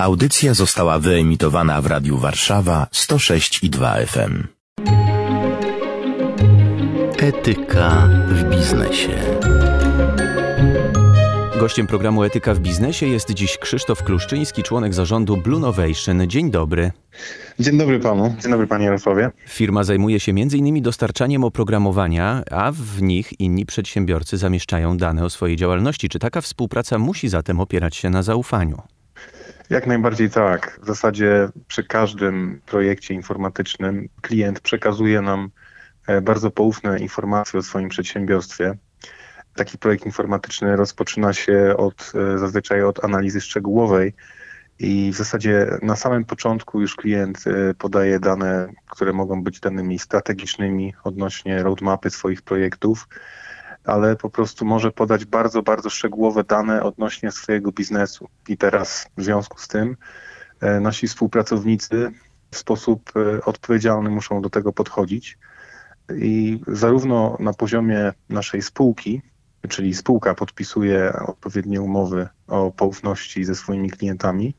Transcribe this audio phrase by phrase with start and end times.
[0.00, 4.46] Audycja została wyemitowana w Radiu Warszawa 106 i 2 FM.
[7.18, 9.18] Etyka w biznesie.
[11.60, 16.28] Gościem programu Etyka w biznesie jest dziś Krzysztof Kluszczyński, członek zarządu Blue Novation.
[16.28, 16.92] Dzień dobry.
[17.60, 18.34] Dzień dobry panu.
[18.42, 19.30] Dzień dobry panie Jarosławie.
[19.48, 20.82] Firma zajmuje się m.in.
[20.82, 26.08] dostarczaniem oprogramowania, a w nich inni przedsiębiorcy zamieszczają dane o swojej działalności.
[26.08, 28.82] Czy taka współpraca musi zatem opierać się na zaufaniu?
[29.70, 30.80] Jak najbardziej tak.
[30.82, 35.50] W zasadzie przy każdym projekcie informatycznym klient przekazuje nam
[36.06, 38.74] e, bardzo poufne informacje o swoim przedsiębiorstwie.
[39.54, 44.14] Taki projekt informatyczny rozpoczyna się od, e, zazwyczaj od analizy szczegółowej
[44.78, 49.98] i w zasadzie na samym początku już klient e, podaje dane, które mogą być danymi
[49.98, 53.08] strategicznymi odnośnie roadmapy swoich projektów,
[53.88, 58.28] ale po prostu może podać bardzo, bardzo szczegółowe dane odnośnie swojego biznesu.
[58.48, 59.96] I teraz w związku z tym
[60.60, 62.12] e, nasi współpracownicy
[62.50, 63.12] w sposób
[63.44, 65.38] odpowiedzialny muszą do tego podchodzić.
[66.16, 69.22] I zarówno na poziomie naszej spółki,
[69.68, 74.54] czyli spółka podpisuje odpowiednie umowy o poufności ze swoimi klientami,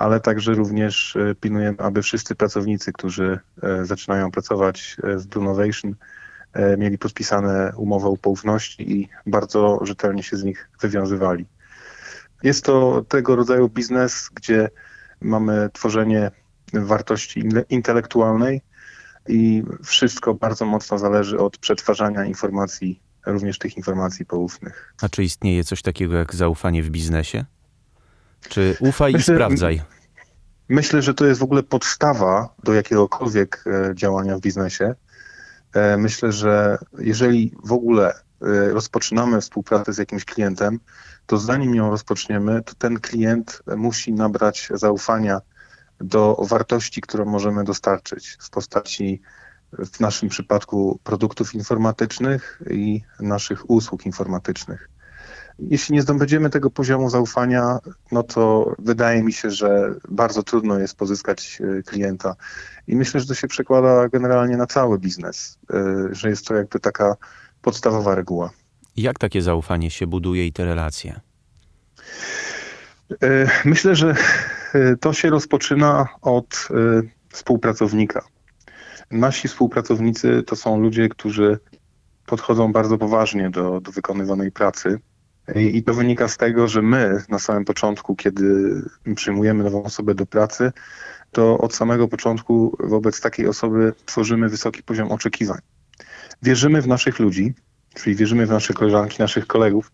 [0.00, 5.44] ale także również e, pilnujemy, aby wszyscy pracownicy, którzy e, zaczynają pracować e, w Blue
[5.44, 5.94] Novation,
[6.78, 11.46] mieli podpisane umowy o poufności i bardzo rzetelnie się z nich wywiązywali.
[12.42, 14.70] Jest to tego rodzaju biznes, gdzie
[15.20, 16.30] mamy tworzenie
[16.72, 18.60] wartości intelektualnej
[19.28, 24.94] i wszystko bardzo mocno zależy od przetwarzania informacji również tych informacji poufnych.
[25.02, 27.44] A czy istnieje coś takiego jak zaufanie w biznesie?
[28.48, 29.82] Czy ufaj myślę, i sprawdzaj?
[30.68, 34.94] Myślę, że to jest w ogóle podstawa do jakiegokolwiek e, działania w biznesie.
[35.72, 40.80] E, myślę, że jeżeli w ogóle e, rozpoczynamy współpracę z jakimś klientem,
[41.26, 45.40] to zanim ją rozpoczniemy, to ten klient musi nabrać zaufania
[46.00, 49.22] do wartości, którą możemy dostarczyć w postaci
[49.72, 54.90] w naszym przypadku produktów informatycznych i naszych usług informatycznych.
[55.58, 57.78] Jeśli nie zdobędziemy tego poziomu zaufania,
[58.12, 62.36] no to wydaje mi się, że bardzo trudno jest pozyskać e, klienta.
[62.86, 66.80] I myślę, że to się przekłada generalnie na cały biznes, e, że jest to jakby
[66.80, 67.16] taka
[67.62, 68.50] podstawowa reguła.
[68.96, 71.20] Jak takie zaufanie się buduje i te relacje?
[73.22, 74.14] E, myślę, że
[75.00, 76.68] to się rozpoczyna od
[77.28, 78.24] współpracownika.
[79.10, 81.58] Nasi współpracownicy to są ludzie, którzy
[82.26, 84.98] podchodzą bardzo poważnie do, do wykonywanej pracy.
[85.54, 88.74] I, to wynika z tego, że my na samym początku, kiedy
[89.14, 90.72] przyjmujemy nową osobę do pracy,
[91.32, 95.58] to od samego początku wobec takiej osoby tworzymy wysoki poziom oczekiwań.
[96.42, 97.54] Wierzymy w naszych ludzi,
[97.94, 99.92] czyli wierzymy w nasze koleżanki, naszych kolegów,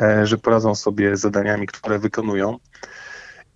[0.00, 2.58] e, że poradzą sobie z zadaniami, które wykonują.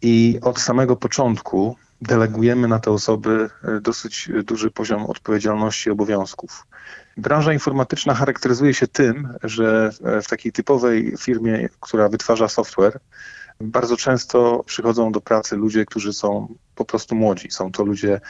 [0.02, 6.66] I od samego początku delegujemy na te osoby e, dosyć duży poziom odpowiedzialności i obowiązków.
[7.16, 13.00] Branża informatyczna charakteryzuje się tym, że e, w takiej typowej firmie, która wytwarza software,
[13.60, 17.50] bardzo często przychodzą do pracy ludzie, którzy są po prostu młodzi.
[17.50, 18.20] Są to ludzie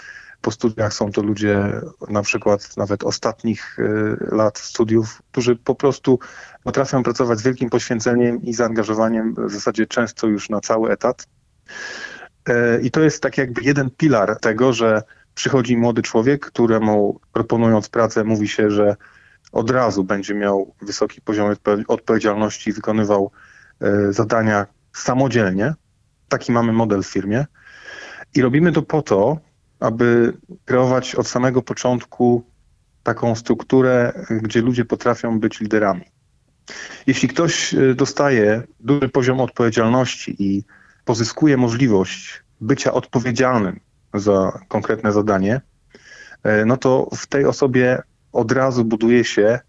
[0.40, 1.72] po studiach, są to ludzie
[2.08, 6.18] na przykład nawet ostatnich e, lat studiów, którzy po prostu
[6.64, 11.26] potrafią pracować z wielkim poświęceniem i zaangażowaniem, w zasadzie często już na cały etat.
[12.48, 15.02] E, I to jest tak jakby jeden pilar tego, że
[15.34, 18.96] przychodzi młody człowiek, któremu proponując pracę mówi się, że
[19.52, 21.56] od razu będzie miał wysoki poziom
[21.88, 23.30] odpowiedzialności i wykonywał
[23.80, 25.74] e, zadania samodzielnie.
[26.28, 27.46] Taki mamy model w firmie.
[28.34, 29.38] I robimy to po to,
[29.80, 30.32] aby
[30.64, 32.44] kreować od samego początku
[33.02, 36.04] taką strukturę, gdzie ludzie potrafią być liderami.
[37.06, 40.64] Jeśli ktoś e, dostaje duży poziom odpowiedzialności i
[41.04, 43.80] pozyskuje możliwość bycia odpowiedzialnym
[44.14, 45.60] za konkretne zadanie,
[46.42, 49.60] e, no to w tej osobie od razu buduje się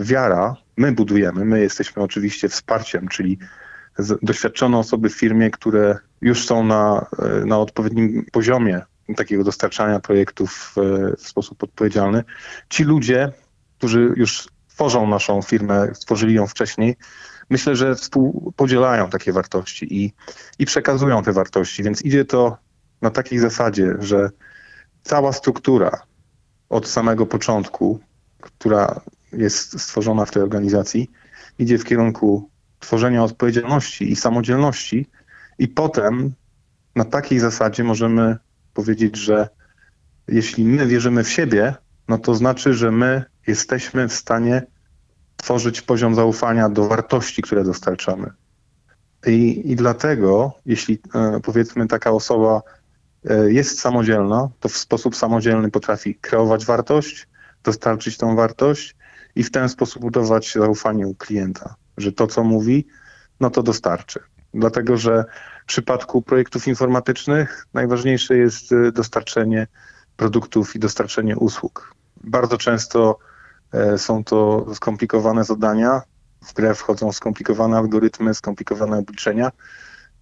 [0.00, 0.56] wiara.
[0.76, 3.38] My budujemy, my jesteśmy oczywiście wsparciem, czyli
[4.22, 8.82] doświadczone osoby w firmie, które już są na, e, na odpowiednim poziomie
[9.16, 12.24] takiego dostarczania projektów e, w sposób odpowiedzialny.
[12.68, 13.32] Ci ludzie,
[13.78, 16.96] którzy już tworzą naszą firmę, stworzyli ją wcześniej,
[17.50, 20.12] myślę, że współpodzielają takie wartości i,
[20.58, 22.56] i przekazują te wartości, więc idzie to
[23.02, 24.30] na takiej zasadzie, że
[25.02, 26.02] cała struktura
[26.68, 28.00] od samego początku,
[28.40, 29.00] która
[29.32, 31.10] jest stworzona w tej organizacji,
[31.58, 35.06] idzie w kierunku tworzenia odpowiedzialności i samodzielności,
[35.58, 36.32] i potem
[36.96, 38.36] na takiej zasadzie możemy
[38.74, 39.48] powiedzieć, że
[40.28, 41.74] jeśli my wierzymy w siebie,
[42.08, 44.66] no to znaczy, że my jesteśmy w stanie
[45.42, 48.30] tworzyć poziom zaufania do wartości, które dostarczamy.
[49.26, 52.62] I, I dlatego, jeśli e, powiedzmy taka osoba
[53.30, 57.28] e, jest samodzielna, to w sposób samodzielny potrafi kreować wartość,
[57.64, 58.96] dostarczyć tą wartość
[59.34, 62.86] i w ten sposób budować zaufanie u klienta, że to, co mówi,
[63.40, 64.20] no to dostarczy.
[64.54, 65.24] Dlatego, że
[65.62, 69.66] w przypadku projektów informatycznych najważniejsze jest e, dostarczenie
[70.16, 71.94] produktów i dostarczenie usług.
[72.24, 73.18] Bardzo często
[73.96, 76.02] są to skomplikowane zadania,
[76.44, 79.50] w grę wchodzą skomplikowane algorytmy, skomplikowane obliczenia.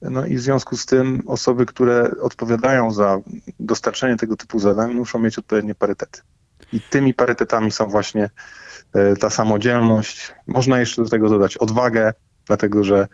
[0.03, 3.19] No i w związku z tym osoby, które odpowiadają za
[3.61, 6.21] dostarczenie tego typu zadań, muszą mieć odpowiednie parytety.
[6.73, 8.31] I tymi parytetami są właśnie
[8.93, 10.35] e, ta samodzielność.
[10.47, 12.13] Można jeszcze do tego dodać odwagę,
[12.47, 13.09] dlatego że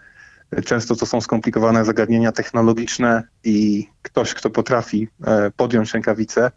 [0.64, 6.50] często to są skomplikowane zagadnienia technologiczne i ktoś, kto potrafi e, podjąć rękawice,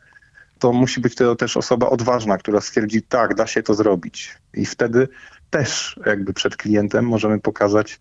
[0.60, 4.38] to musi być to też osoba odważna, która stwierdzi, tak, da się to zrobić.
[4.54, 5.08] I wtedy
[5.50, 8.00] też jakby przed klientem możemy pokazać,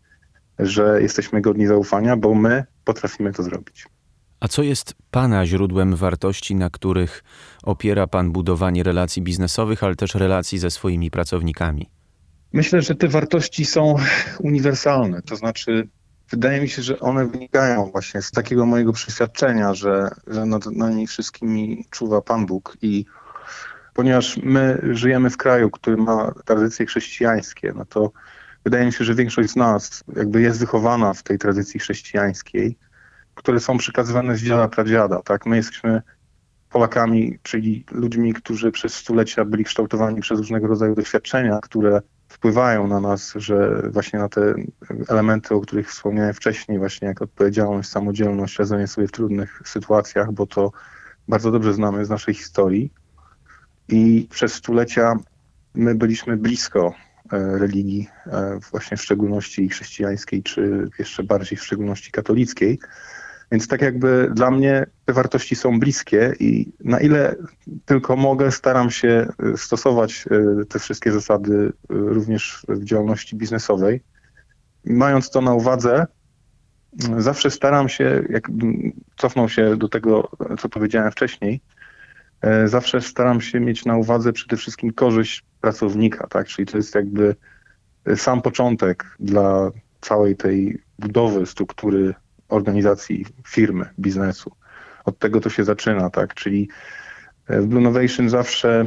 [0.58, 3.86] że jesteśmy godni zaufania, bo my potrafimy to zrobić.
[4.40, 7.24] A co jest Pana źródłem wartości, na których
[7.62, 11.90] opiera Pan budowanie relacji biznesowych, ale też relacji ze swoimi pracownikami?
[12.52, 13.96] Myślę, że te wartości są
[14.38, 15.22] uniwersalne.
[15.22, 15.88] To znaczy,
[16.34, 21.06] wydaje mi się, że one wynikają właśnie z takiego mojego przeświadczenia, że, że nad nami
[21.06, 23.04] wszystkimi czuwa Pan Bóg i
[23.94, 28.12] ponieważ my żyjemy w kraju, który ma tradycje chrześcijańskie, no to
[28.64, 32.78] wydaje mi się, że większość z nas jakby jest wychowana w tej tradycji chrześcijańskiej,
[33.34, 35.46] które są przekazywane z dziada pradziada, tak?
[35.46, 36.02] My jesteśmy
[36.74, 43.00] Polakami, czyli ludźmi, którzy przez stulecia byli kształtowani przez różnego rodzaju doświadczenia, które wpływają na
[43.00, 44.54] nas, że właśnie na te
[45.08, 50.46] elementy, o których wspomniałem wcześniej, właśnie jak odpowiedzialność, samodzielność, radzenie sobie w trudnych sytuacjach, bo
[50.46, 50.72] to
[51.28, 52.92] bardzo dobrze znamy z naszej historii.
[53.88, 55.14] I przez stulecia
[55.74, 56.94] my byliśmy blisko
[57.32, 62.78] e, religii, e, właśnie w szczególności chrześcijańskiej, czy jeszcze bardziej w szczególności katolickiej.
[63.54, 67.36] Więc tak jakby dla mnie te wartości są bliskie i na ile
[67.84, 70.24] tylko mogę, staram się e, stosować
[70.68, 74.00] te wszystkie zasady również w działalności biznesowej.
[74.84, 76.06] Mając to na uwadze,
[77.18, 78.50] zawsze staram się, jak
[79.16, 81.60] cofnął się do tego, co powiedziałem wcześniej,
[82.64, 86.46] zawsze staram się mieć na uwadze przede wszystkim korzyść pracownika, tak?
[86.46, 87.36] Czyli to jest jakby
[88.16, 89.70] sam początek dla
[90.00, 92.14] całej tej budowy struktury
[92.48, 94.52] organizacji, firmy, biznesu.
[95.04, 96.34] Od tego to się zaczyna, tak?
[96.34, 96.68] Czyli
[97.46, 98.86] e, w Blue Innovation zawsze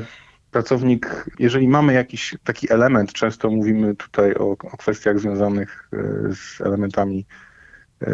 [0.52, 5.90] pracownik, jeżeli mamy jakiś taki element, często mówimy tutaj o, o kwestiach związanych
[6.34, 7.26] z elementami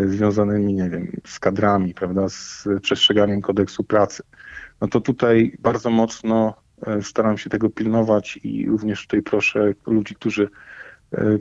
[0.06, 4.24] związanymi, nie wiem, z kadrami, prawda, z przestrzeganiem kodeksu pracy
[4.84, 6.54] no to tutaj bardzo mocno
[6.88, 10.50] e, staram się tego pilnować i również tutaj proszę ludzi, którzy e,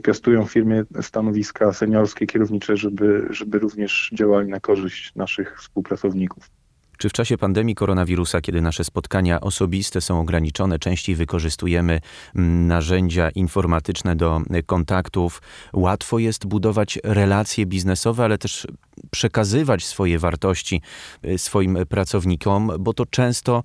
[0.03, 6.49] piastują w firmie stanowiska seniorskie, kierownicze, żeby, żeby również działali na korzyść naszych współpracowników.
[6.97, 12.01] Czy w czasie pandemii koronawirusa, kiedy nasze spotkania osobiste są ograniczone, częściej wykorzystujemy
[12.35, 15.41] mm, narzędzia informatyczne do kontaktów,
[15.73, 18.67] łatwo jest budować relacje biznesowe, ale też
[19.11, 20.81] przekazywać swoje wartości
[21.25, 23.63] y, swoim pracownikom, bo to często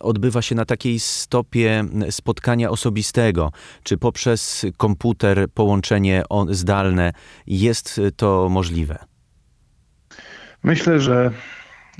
[0.00, 7.12] odbywa się na takiej stopie spotkania osobistego, czy poprzez komputer, połączenie zdalne
[7.46, 8.98] jest to możliwe?
[10.62, 11.30] Myślę, że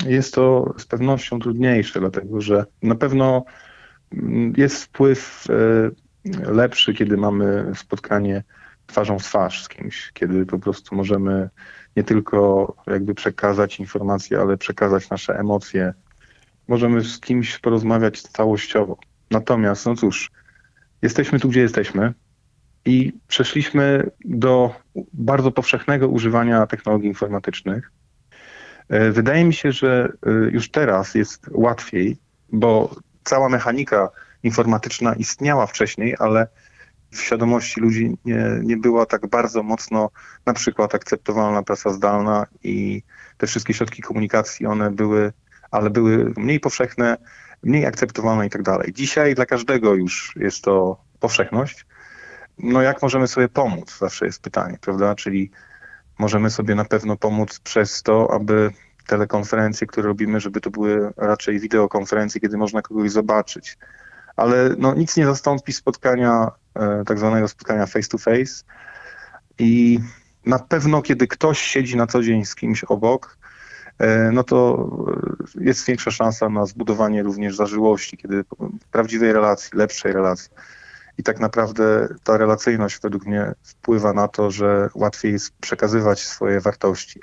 [0.05, 3.45] jest to z pewnością trudniejsze, dlatego że na pewno
[4.13, 8.45] mm, jest wpływ e, lepszy, kiedy mamy spotkanie
[8.87, 11.51] twarzą w twarz z kimś, kiedy po prostu możemy
[11.97, 15.95] nie tylko jakby przekazać informacje, ale przekazać nasze emocje.
[16.69, 18.99] Możemy z kimś porozmawiać całościowo.
[19.31, 20.31] Natomiast, no cóż,
[21.03, 22.15] jesteśmy tu, gdzie jesteśmy
[22.85, 24.75] i przeszliśmy do
[25.13, 27.93] bardzo powszechnego używania technologii informatycznych.
[28.89, 32.17] E, wydaje mi się, że e, już teraz jest łatwiej,
[32.53, 34.09] bo cała mechanika
[34.43, 36.49] informatyczna istniała wcześniej, ale
[37.11, 40.11] w świadomości ludzi nie, nie była tak bardzo mocno
[40.47, 43.03] na przykład akceptowalna praca zdalna i
[43.39, 45.33] te wszystkie środki komunikacji, one były,
[45.71, 47.17] ale były mniej powszechne,
[47.63, 48.93] mniej akceptowalne i tak dalej.
[48.93, 51.87] Dzisiaj dla każdego już jest to powszechność.
[52.59, 53.99] No jak możemy sobie pomóc?
[53.99, 55.15] Zawsze jest pytanie, prawda?
[55.15, 55.51] Czyli
[56.19, 58.71] możemy sobie na pewno pomóc przez to, aby
[59.07, 63.79] telekonferencje, które robimy, żeby to były raczej wideokonferencje, kiedy można kogoś zobaczyć.
[64.37, 68.65] Ale no, nic nie zastąpi spotkania, e, tak zwanego spotkania face to face.
[69.59, 69.99] I
[70.47, 73.39] na pewno, kiedy ktoś siedzi na co dzień z kimś obok,
[73.99, 74.89] e, no to
[75.55, 78.45] jest większa szansa na zbudowanie również zażyłości, kiedy
[78.93, 80.51] prawdziwej relacji, lepszej relacji.
[81.19, 86.61] I tak naprawdę ta relacyjność według mnie wpływa na to, że łatwiej jest przekazywać swoje
[86.61, 87.21] wartości.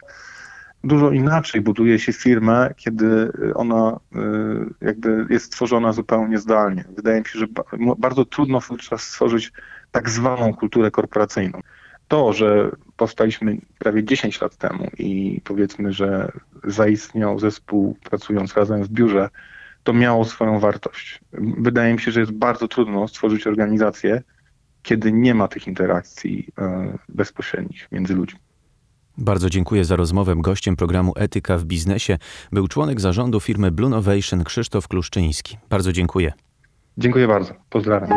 [0.84, 6.86] Dużo inaczej buduje się firmę, kiedy ona y, jakby jest stworzona zupełnie zdalnie.
[6.96, 7.46] Wydaje mi się, że
[7.98, 9.52] bardzo trudno wówczas stworzyć
[9.92, 11.62] tak zwaną kulturę korporacyjną.
[12.08, 16.32] To, że powstaliśmy prawie 10 lat temu i powiedzmy, że
[16.64, 19.30] zaistniał zespół pracując razem w biurze,
[19.84, 21.20] to miało swoją wartość.
[21.58, 24.22] Wydaje mi się, że jest bardzo trudno stworzyć organizację,
[24.84, 28.40] kiedy nie ma tych interakcji e, bezpośrednich między ludźmi.
[29.18, 30.36] Bardzo dziękuję za rozmowę.
[30.38, 32.18] Gościem programu Etyka w biznesie
[32.52, 35.58] był członek zarządu firmy Blue Novation Krzysztof Kluszczyński.
[35.70, 36.34] Bardzo dziękuję.
[36.98, 37.54] Dziękuję bardzo.
[37.70, 38.10] Pozdrawiam.